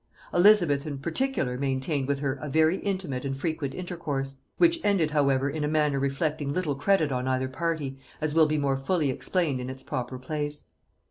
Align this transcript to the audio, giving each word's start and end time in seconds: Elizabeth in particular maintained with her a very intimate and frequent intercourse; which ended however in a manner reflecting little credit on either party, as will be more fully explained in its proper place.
Elizabeth 0.33 0.87
in 0.87 0.97
particular 0.97 1.59
maintained 1.59 2.07
with 2.07 2.21
her 2.21 2.33
a 2.41 2.49
very 2.49 2.77
intimate 2.77 3.23
and 3.23 3.37
frequent 3.37 3.75
intercourse; 3.75 4.37
which 4.57 4.83
ended 4.83 5.11
however 5.11 5.47
in 5.47 5.63
a 5.63 5.67
manner 5.67 5.99
reflecting 5.99 6.51
little 6.51 6.73
credit 6.73 7.11
on 7.11 7.27
either 7.27 7.47
party, 7.47 7.99
as 8.19 8.33
will 8.33 8.47
be 8.47 8.57
more 8.57 8.77
fully 8.77 9.11
explained 9.11 9.59
in 9.61 9.69
its 9.69 9.83
proper 9.83 10.17
place. 10.17 10.65